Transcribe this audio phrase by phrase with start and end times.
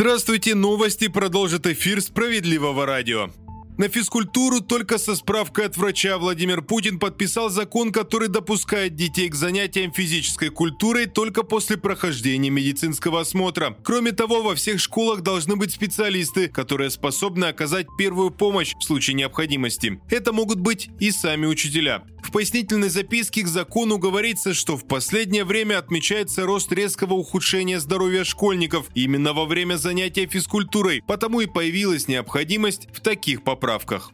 [0.00, 3.28] Здравствуйте, новости продолжит эфир «Справедливого радио».
[3.76, 9.34] На физкультуру только со справкой от врача Владимир Путин подписал закон, который допускает детей к
[9.34, 13.76] занятиям физической культурой только после прохождения медицинского осмотра.
[13.82, 19.16] Кроме того, во всех школах должны быть специалисты, которые способны оказать первую помощь в случае
[19.16, 20.00] необходимости.
[20.08, 22.04] Это могут быть и сами учителя.
[22.30, 28.22] В пояснительной записке к закону говорится, что в последнее время отмечается рост резкого ухудшения здоровья
[28.22, 34.12] школьников именно во время занятия физкультурой, потому и появилась необходимость в таких поправках.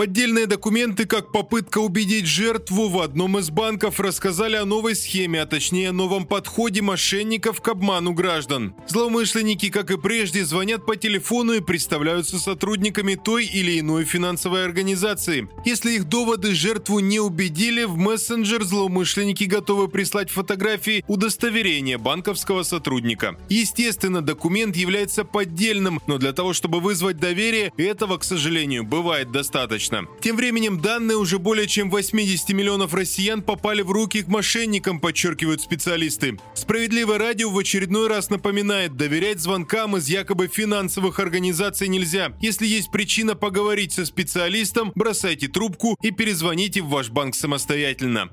[0.00, 5.46] Поддельные документы, как попытка убедить жертву в одном из банков, рассказали о новой схеме, а
[5.46, 8.74] точнее о новом подходе мошенников к обману граждан.
[8.88, 15.50] Злоумышленники, как и прежде, звонят по телефону и представляются сотрудниками той или иной финансовой организации.
[15.66, 23.36] Если их доводы жертву не убедили, в мессенджер злоумышленники готовы прислать фотографии удостоверения банковского сотрудника.
[23.50, 29.89] Естественно, документ является поддельным, но для того, чтобы вызвать доверие, этого, к сожалению, бывает достаточно
[29.90, 30.20] достаточно.
[30.20, 35.60] Тем временем данные уже более чем 80 миллионов россиян попали в руки к мошенникам, подчеркивают
[35.60, 36.38] специалисты.
[36.54, 42.32] Справедливое радио в очередной раз напоминает, доверять звонкам из якобы финансовых организаций нельзя.
[42.40, 48.30] Если есть причина поговорить со специалистом, бросайте трубку и перезвоните в ваш банк самостоятельно.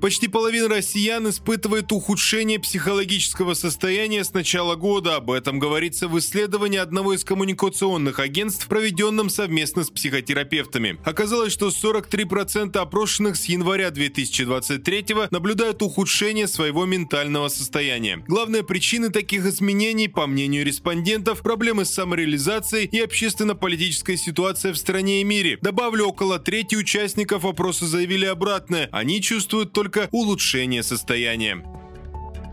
[0.00, 5.16] Почти половина россиян испытывает ухудшение психологического состояния с начала года.
[5.16, 10.98] Об этом говорится в исследовании одного из коммуникационных агентств, проведенном совместно с психотерапевтами.
[11.04, 18.22] Оказалось, что 43% опрошенных с января 2023 наблюдают ухудшение своего ментального состояния.
[18.28, 25.22] Главные причины таких изменений, по мнению респондентов, проблемы с самореализацией и общественно-политическая ситуация в стране
[25.22, 25.58] и мире.
[25.62, 28.88] Добавлю, около трети участников опроса заявили обратное.
[28.92, 31.62] Они чувствуют только только улучшение состояния.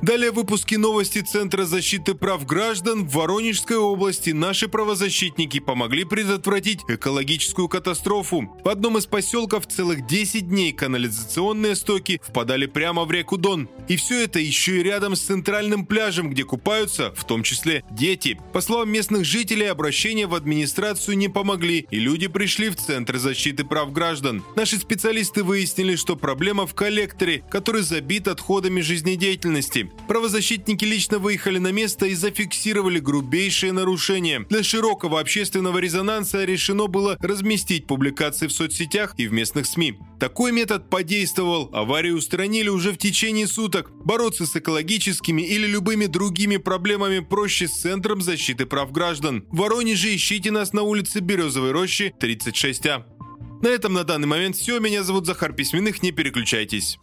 [0.00, 7.68] Далее выпуски новости Центра защиты прав граждан в Воронежской области наши правозащитники помогли предотвратить экологическую
[7.68, 8.56] катастрофу.
[8.64, 13.68] В одном из поселков целых 10 дней канализационные стоки впадали прямо в реку Дон.
[13.88, 18.38] И все это еще и рядом с центральным пляжем, где купаются, в том числе, дети.
[18.52, 23.64] По словам местных жителей, обращения в администрацию не помогли, и люди пришли в Центр защиты
[23.64, 24.44] прав граждан.
[24.54, 29.87] Наши специалисты выяснили, что проблема в коллекторе, который забит отходами жизнедеятельности.
[30.06, 34.46] Правозащитники лично выехали на место и зафиксировали грубейшие нарушения.
[34.48, 39.98] Для широкого общественного резонанса решено было разместить публикации в соцсетях и в местных СМИ.
[40.18, 43.90] Такой метод подействовал, аварию устранили уже в течение суток.
[44.04, 49.44] Бороться с экологическими или любыми другими проблемами проще с Центром защиты прав граждан.
[49.50, 53.04] В Воронеже ищите нас на улице Березовой рощи, 36А.
[53.60, 54.78] На этом на данный момент все.
[54.78, 56.98] Меня зовут Захар Письменных, не переключайтесь.